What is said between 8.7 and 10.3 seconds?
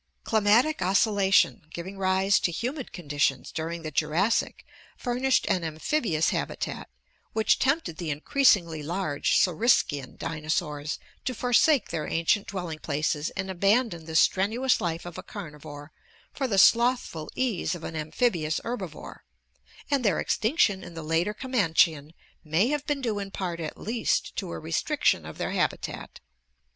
EVOLUTION increasingly large saurischian